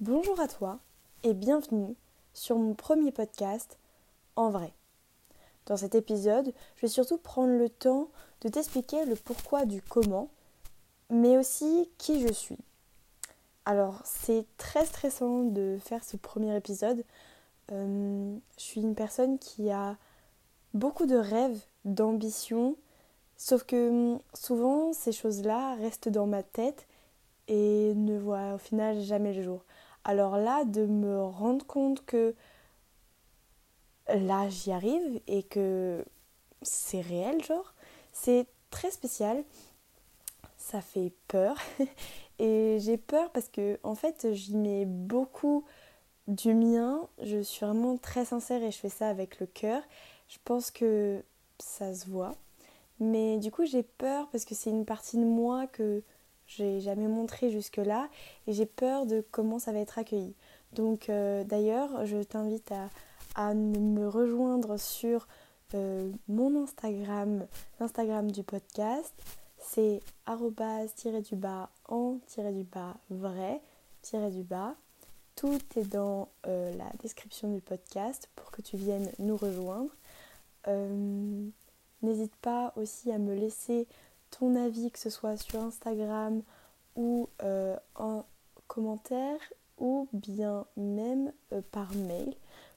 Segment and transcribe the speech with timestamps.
[0.00, 0.78] Bonjour à toi
[1.24, 1.96] et bienvenue
[2.32, 3.78] sur mon premier podcast
[4.36, 4.72] En vrai.
[5.66, 8.08] Dans cet épisode, je vais surtout prendre le temps
[8.42, 10.28] de t'expliquer le pourquoi du comment,
[11.10, 12.58] mais aussi qui je suis.
[13.64, 17.04] Alors, c'est très stressant de faire ce premier épisode.
[17.72, 19.96] Euh, je suis une personne qui a
[20.74, 22.76] beaucoup de rêves, d'ambitions,
[23.36, 26.86] sauf que hum, souvent ces choses-là restent dans ma tête
[27.48, 29.64] et ne voient au final jamais le jour.
[30.08, 32.34] Alors là, de me rendre compte que
[34.08, 36.02] là j'y arrive et que
[36.62, 37.74] c'est réel, genre,
[38.14, 39.44] c'est très spécial.
[40.56, 41.56] Ça fait peur.
[42.38, 45.66] et j'ai peur parce que en fait j'y mets beaucoup
[46.26, 47.06] du mien.
[47.22, 49.82] Je suis vraiment très sincère et je fais ça avec le cœur.
[50.28, 51.22] Je pense que
[51.58, 52.34] ça se voit.
[52.98, 56.02] Mais du coup j'ai peur parce que c'est une partie de moi que
[56.48, 58.08] j'ai jamais montré jusque-là
[58.46, 60.34] et j'ai peur de comment ça va être accueilli.
[60.72, 62.88] Donc euh, d'ailleurs, je t'invite à,
[63.34, 65.28] à, me rejoindre sur
[65.74, 67.46] euh, mon Instagram,
[67.78, 69.12] l'Instagram du podcast.
[69.58, 70.00] C'est
[71.20, 72.18] du bas en
[72.52, 73.60] du bas vrai
[74.30, 74.74] du bas.
[75.36, 79.90] Tout est dans euh, la description du podcast pour que tu viennes nous rejoindre.
[82.02, 83.86] N'hésite pas aussi à me laisser
[84.30, 86.42] ton avis, que ce soit sur Instagram
[86.96, 88.24] ou euh, en
[88.66, 89.38] commentaire
[89.78, 92.34] ou bien même euh, par mail.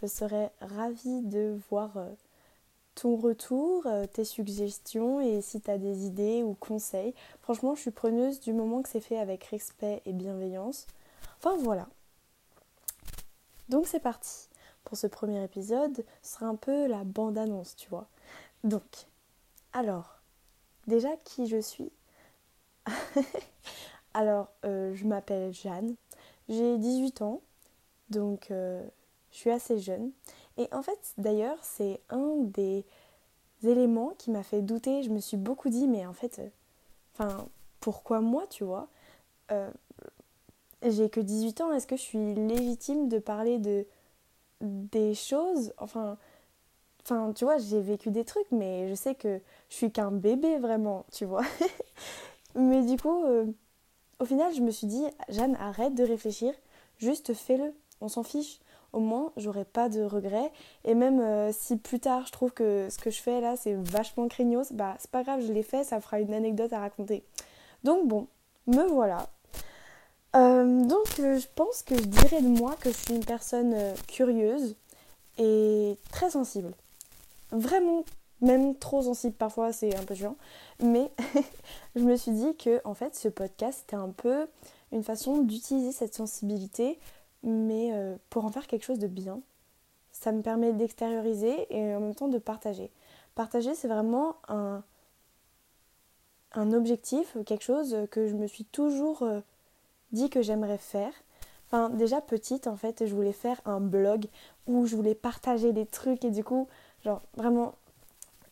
[0.00, 2.10] Je serais ravie de voir euh,
[2.94, 7.14] ton retour, tes suggestions et si tu as des idées ou conseils.
[7.40, 10.86] Franchement, je suis preneuse du moment que c'est fait avec respect et bienveillance.
[11.38, 11.88] Enfin voilà.
[13.68, 14.48] Donc c'est parti.
[14.84, 18.06] Pour ce premier épisode, ce sera un peu la bande-annonce, tu vois.
[18.62, 19.08] Donc,
[19.72, 20.20] alors,
[20.86, 21.90] Déjà, qui je suis?
[24.14, 25.96] Alors, euh, je m'appelle Jeanne,
[26.48, 27.40] j'ai 18 ans,
[28.10, 28.82] donc euh,
[29.32, 30.12] je suis assez jeune.
[30.56, 32.84] Et en fait, d'ailleurs, c'est un des
[33.64, 35.02] éléments qui m'a fait douter.
[35.02, 36.48] Je me suis beaucoup dit, mais en fait, euh,
[37.14, 37.48] enfin,
[37.80, 38.88] pourquoi moi, tu vois?
[40.82, 43.86] J'ai que 18 ans, est-ce que je suis légitime de parler de
[44.60, 45.72] des choses?
[45.78, 46.18] Enfin,
[47.04, 49.38] Enfin, tu vois, j'ai vécu des trucs, mais je sais que
[49.68, 51.42] je suis qu'un bébé vraiment, tu vois.
[52.54, 53.44] mais du coup, euh,
[54.20, 56.54] au final, je me suis dit, Jeanne, arrête de réfléchir,
[56.98, 58.58] juste fais-le, on s'en fiche.
[58.94, 60.50] Au moins, j'aurai pas de regrets.
[60.84, 63.74] Et même euh, si plus tard je trouve que ce que je fais là, c'est
[63.74, 67.24] vachement craignos, bah c'est pas grave, je l'ai fait, ça fera une anecdote à raconter.
[67.82, 68.28] Donc bon,
[68.68, 69.28] me voilà.
[70.36, 73.74] Euh, donc je pense que je dirais de moi que je suis une personne
[74.06, 74.76] curieuse
[75.38, 76.72] et très sensible
[77.54, 78.04] vraiment
[78.40, 80.36] même trop sensible parfois, c'est un peu chiant.
[80.82, 81.10] Mais
[81.96, 84.46] je me suis dit que en fait ce podcast c'était un peu
[84.92, 86.98] une façon d'utiliser cette sensibilité,
[87.42, 89.40] mais euh, pour en faire quelque chose de bien.
[90.12, 92.90] Ça me permet d'extérioriser et en même temps de partager.
[93.34, 94.82] Partager c'est vraiment un,
[96.52, 99.40] un objectif, quelque chose que je me suis toujours euh,
[100.12, 101.12] dit que j'aimerais faire.
[101.66, 104.26] Enfin déjà petite en fait je voulais faire un blog
[104.66, 106.68] où je voulais partager des trucs et du coup
[107.04, 107.74] Genre vraiment,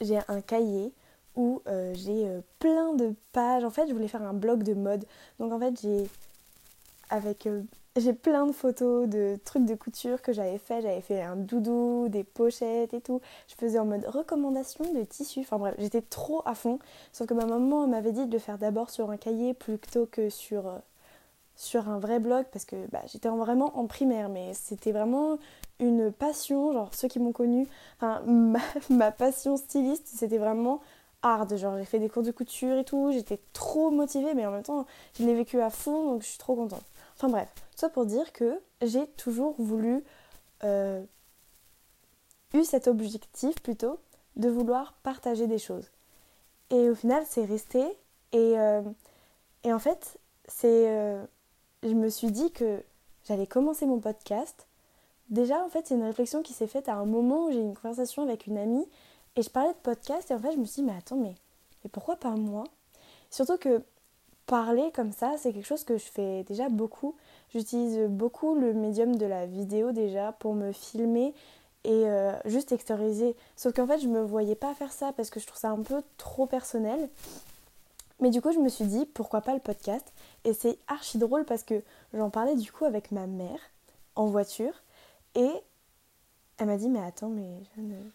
[0.00, 0.92] j'ai un cahier
[1.36, 3.64] où euh, j'ai euh, plein de pages.
[3.64, 5.04] En fait, je voulais faire un blog de mode.
[5.38, 6.08] Donc en fait, j'ai
[7.10, 7.62] avec euh,
[7.96, 10.82] j'ai plein de photos de trucs de couture que j'avais fait.
[10.82, 13.20] J'avais fait un doudou, des pochettes et tout.
[13.48, 15.40] Je faisais en mode recommandation de tissus.
[15.40, 16.78] Enfin bref, j'étais trop à fond.
[17.12, 20.30] Sauf que ma maman m'avait dit de le faire d'abord sur un cahier plutôt que
[20.30, 20.80] sur
[21.60, 25.38] sur un vrai blog parce que bah, j'étais vraiment en primaire mais c'était vraiment
[25.78, 28.22] une passion genre ceux qui m'ont connue enfin
[28.88, 30.80] ma, passion styliste c'était vraiment
[31.20, 34.52] hard genre j'ai fait des cours de couture et tout j'étais trop motivée mais en
[34.52, 34.86] même temps
[35.18, 36.84] je l'ai vécu à fond donc je suis trop contente.
[37.14, 40.02] Enfin bref ça pour dire que j'ai toujours voulu
[40.64, 41.04] euh,
[42.54, 43.98] eu cet objectif plutôt
[44.36, 45.90] de vouloir partager des choses.
[46.70, 47.84] Et au final c'est resté
[48.32, 48.80] et, euh,
[49.66, 51.22] en fait c'est euh,
[51.82, 52.82] je me suis dit que
[53.26, 54.66] j'allais commencer mon podcast.
[55.28, 57.62] Déjà, en fait, c'est une réflexion qui s'est faite à un moment où j'ai eu
[57.62, 58.86] une conversation avec une amie
[59.36, 61.34] et je parlais de podcast et en fait, je me suis dit, mais attends, mais,
[61.84, 62.64] mais pourquoi pas moi?
[63.30, 63.82] Surtout que
[64.46, 67.14] parler comme ça, c'est quelque chose que je fais déjà beaucoup.
[67.54, 71.32] J'utilise beaucoup le médium de la vidéo déjà pour me filmer
[71.84, 73.36] et euh, juste extérioriser.
[73.56, 75.82] Sauf qu'en fait, je me voyais pas faire ça parce que je trouve ça un
[75.82, 77.08] peu trop personnel.
[78.20, 80.12] Mais du coup, je me suis dit, pourquoi pas le podcast?
[80.44, 81.82] Et c'est archi drôle parce que
[82.12, 83.58] j'en parlais du coup avec ma mère
[84.14, 84.74] en voiture.
[85.34, 85.50] Et
[86.58, 88.12] elle m'a dit, mais attends, mais Jeanne,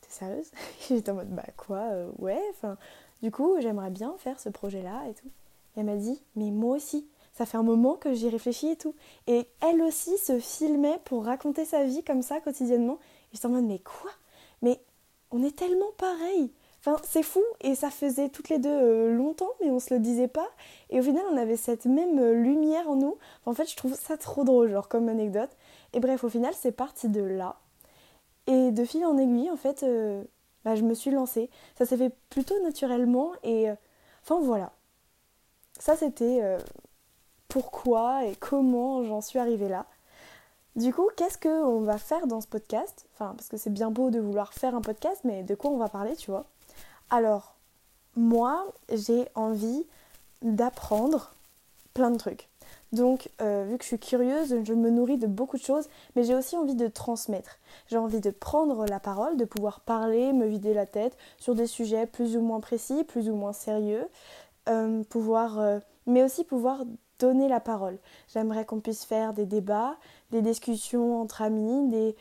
[0.00, 0.50] t'es sérieuse?
[0.88, 2.42] J'étais en mode, bah quoi, euh, ouais.
[2.50, 2.76] Enfin,
[3.22, 5.28] du coup, j'aimerais bien faire ce projet-là et tout.
[5.76, 7.06] Et elle m'a dit, mais moi aussi.
[7.32, 8.94] ça fait un moment que j'y réfléchis et tout.
[9.26, 12.98] Et elle aussi se filmait pour raconter sa vie comme ça quotidiennement.
[13.32, 14.10] Et j'étais en mode, mais quoi?
[14.62, 14.80] Mais
[15.30, 16.52] on est tellement pareil.
[16.86, 17.42] Enfin, c'est fou.
[17.62, 20.48] Et ça faisait toutes les deux euh, longtemps, mais on se le disait pas.
[20.90, 23.16] Et au final, on avait cette même euh, lumière en nous.
[23.46, 25.50] en fait, je trouve ça trop drôle, genre comme anecdote.
[25.94, 27.56] Et bref, au final, c'est parti de là.
[28.46, 30.22] Et de fil en aiguille, en fait, euh,
[30.64, 31.48] bah, je me suis lancée.
[31.78, 33.32] Ça s'est fait plutôt naturellement.
[33.44, 33.70] Et
[34.22, 34.72] enfin, voilà.
[35.78, 36.40] Ça, c'était
[37.48, 39.86] pourquoi et comment j'en suis arrivée là.
[40.76, 43.06] Du coup, qu'est-ce qu'on va faire dans ce podcast?
[43.14, 45.76] Enfin, parce que c'est bien beau de vouloir faire un podcast, mais de quoi on
[45.78, 46.46] va parler, tu vois?
[47.14, 47.54] Alors,
[48.16, 49.86] moi, j'ai envie
[50.42, 51.36] d'apprendre
[51.94, 52.48] plein de trucs.
[52.90, 56.24] Donc, euh, vu que je suis curieuse, je me nourris de beaucoup de choses, mais
[56.24, 57.60] j'ai aussi envie de transmettre.
[57.86, 61.68] J'ai envie de prendre la parole, de pouvoir parler, me vider la tête sur des
[61.68, 64.08] sujets plus ou moins précis, plus ou moins sérieux,
[64.68, 65.78] euh, pouvoir, euh,
[66.08, 66.82] mais aussi pouvoir
[67.20, 67.96] donner la parole.
[68.26, 69.98] J'aimerais qu'on puisse faire des débats,
[70.32, 72.16] des discussions entre amis, des,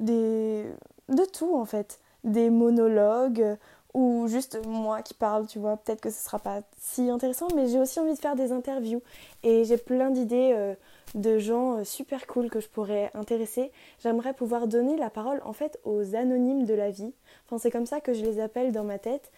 [0.00, 0.66] des,
[1.10, 3.56] de tout en fait, des monologues
[3.94, 5.76] ou juste moi qui parle, tu vois.
[5.76, 9.02] Peut-être que ce sera pas si intéressant, mais j'ai aussi envie de faire des interviews
[9.42, 10.74] et j'ai plein d'idées euh,
[11.14, 13.70] de gens euh, super cool que je pourrais intéresser.
[14.02, 17.12] J'aimerais pouvoir donner la parole en fait aux anonymes de la vie.
[17.46, 19.30] Enfin, c'est comme ça que je les appelle dans ma tête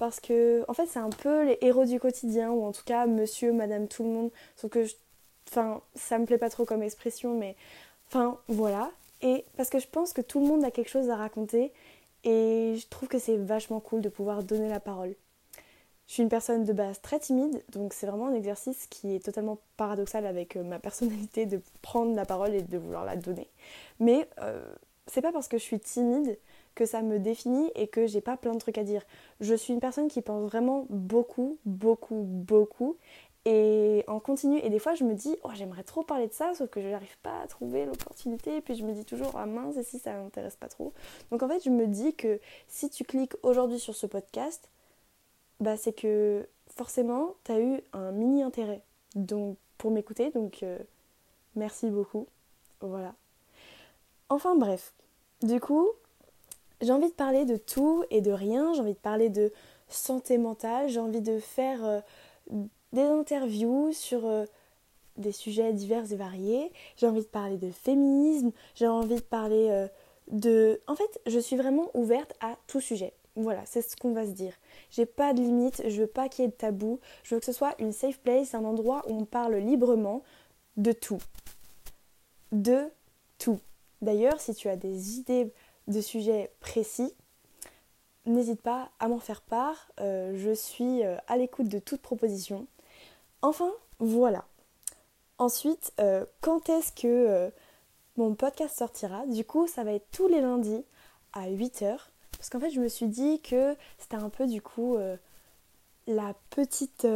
[0.00, 3.06] parce que en fait c'est un peu les héros du quotidien ou en tout cas
[3.06, 4.86] monsieur madame tout le monde sauf que
[5.50, 7.54] enfin ça me plaît pas trop comme expression mais
[8.08, 8.90] enfin voilà
[9.20, 11.70] et parce que je pense que tout le monde a quelque chose à raconter
[12.24, 15.14] et je trouve que c'est vachement cool de pouvoir donner la parole
[16.10, 19.24] je suis une personne de base très timide, donc c'est vraiment un exercice qui est
[19.24, 23.48] totalement paradoxal avec euh, ma personnalité de prendre la parole et de vouloir la donner.
[24.00, 24.60] Mais euh,
[25.06, 26.36] c'est pas parce que je suis timide
[26.74, 29.04] que ça me définit et que j'ai pas plein de trucs à dire.
[29.38, 32.96] Je suis une personne qui pense vraiment beaucoup, beaucoup, beaucoup
[33.44, 34.58] et en continu.
[34.58, 36.88] Et des fois, je me dis, oh, j'aimerais trop parler de ça, sauf que je
[36.88, 38.56] n'arrive pas à trouver l'opportunité.
[38.56, 40.92] Et puis je me dis toujours, ah mince, et si ça m'intéresse pas trop.
[41.30, 44.68] Donc en fait, je me dis que si tu cliques aujourd'hui sur ce podcast,
[45.60, 48.82] bah c'est que forcément, tu as eu un mini intérêt
[49.14, 50.30] donc, pour m'écouter.
[50.30, 50.78] Donc euh,
[51.56, 52.26] merci beaucoup.
[52.80, 53.14] Voilà.
[54.28, 54.92] Enfin bref.
[55.42, 55.88] Du coup,
[56.82, 59.52] j'ai envie de parler de tout et de rien, j'ai envie de parler de
[59.88, 62.00] santé mentale, j'ai envie de faire euh,
[62.92, 64.44] des interviews sur euh,
[65.16, 69.68] des sujets divers et variés, j'ai envie de parler de féminisme, j'ai envie de parler
[69.70, 69.88] euh,
[70.30, 70.80] de...
[70.86, 73.12] En fait, je suis vraiment ouverte à tout sujet.
[73.36, 74.54] Voilà, c'est ce qu'on va se dire.
[74.90, 77.46] J'ai pas de limite, je veux pas qu'il y ait de tabou, je veux que
[77.46, 80.22] ce soit une safe place, un endroit où on parle librement
[80.76, 81.22] de tout.
[82.50, 82.90] De
[83.38, 83.60] tout.
[84.02, 85.52] D'ailleurs, si tu as des idées
[85.86, 87.14] de sujets précis,
[88.26, 89.92] n'hésite pas à m'en faire part.
[90.00, 92.66] Euh, je suis à l'écoute de toute proposition.
[93.42, 94.44] Enfin, voilà.
[95.38, 97.50] Ensuite, euh, quand est-ce que
[98.16, 99.26] mon podcast sortira?
[99.26, 100.84] Du coup, ça va être tous les lundis
[101.32, 101.96] à 8h.
[102.32, 104.96] Parce qu'en fait, je me suis dit que c'était un peu du coup
[106.06, 107.06] la petite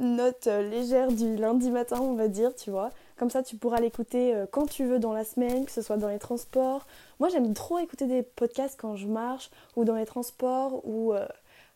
[0.00, 2.90] note légère du lundi matin, on va dire, tu vois.
[3.22, 5.96] Comme ça, tu pourras l'écouter euh, quand tu veux dans la semaine, que ce soit
[5.96, 6.86] dans les transports.
[7.20, 11.28] Moi, j'aime trop écouter des podcasts quand je marche, ou dans les transports, ou euh,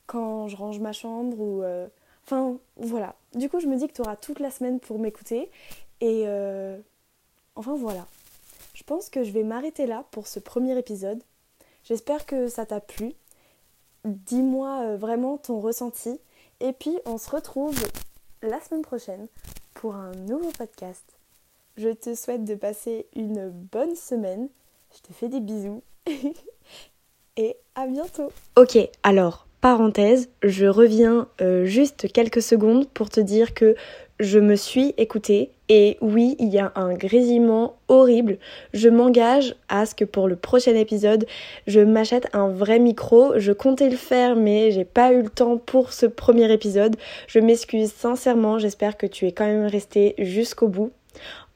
[0.08, 1.62] quand je range ma chambre, ou...
[2.32, 3.14] Euh, enfin, voilà.
[3.34, 5.50] Du coup, je me dis que tu auras toute la semaine pour m'écouter.
[6.00, 6.26] Et...
[7.54, 8.06] Enfin, voilà.
[8.74, 11.22] Je pense que je vais m'arrêter là pour ce premier épisode.
[11.84, 13.14] J'espère que ça t'a plu.
[14.04, 16.20] Dis-moi vraiment ton ressenti.
[16.60, 17.76] Et puis, on se retrouve
[18.42, 19.28] la semaine prochaine
[19.74, 21.04] pour un nouveau podcast.
[21.76, 24.48] Je te souhaite de passer une bonne semaine.
[24.94, 25.82] Je te fais des bisous.
[27.36, 28.32] Et à bientôt.
[28.56, 33.74] Ok, alors, parenthèse, je reviens euh, juste quelques secondes pour te dire que
[34.18, 38.38] je me suis écoutée et oui, il y a un grésillement horrible.
[38.72, 41.26] Je m'engage à ce que pour le prochain épisode,
[41.66, 43.32] je m'achète un vrai micro.
[43.36, 46.96] Je comptais le faire, mais j'ai pas eu le temps pour ce premier épisode.
[47.26, 48.58] Je m'excuse sincèrement.
[48.58, 50.92] J'espère que tu es quand même resté jusqu'au bout.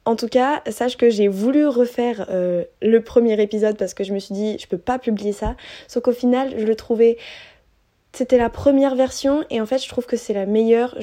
[0.07, 4.13] En tout cas, sache que j'ai voulu refaire euh, le premier épisode parce que je
[4.13, 5.57] me suis dit je peux pas publier ça.
[5.89, 7.19] Sauf qu'au final, je le trouvais
[8.13, 10.97] c'était la première version et en fait, je trouve que c'est la meilleure.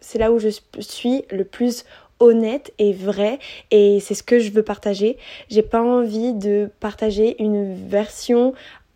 [0.00, 0.48] C'est là où je
[0.80, 1.84] suis le plus
[2.20, 3.38] honnête et vrai
[3.70, 5.16] et c'est ce que je veux partager.
[5.48, 8.54] J'ai pas envie de partager une version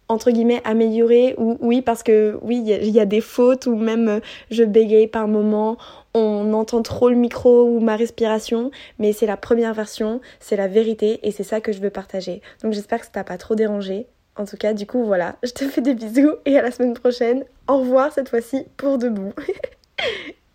[0.09, 4.09] entre guillemets améliorée ou oui parce que oui il y, a des fautes ou même
[4.09, 4.21] euh,
[4.53, 5.79] je bégaye par moment
[6.15, 10.69] on entend trop le micro ou ma respiration, mais c'est la première version, c'est la
[10.69, 12.41] vérité et c'est ça que je veux partager.
[12.63, 14.07] Donc j'espère que ça t'a pas trop dérangé.
[14.37, 16.95] En tout cas, du coup, voilà, je te fais des bisous et à la semaine
[16.95, 17.45] prochaine.
[17.69, 19.33] Au revoir cette fois-ci pour debout.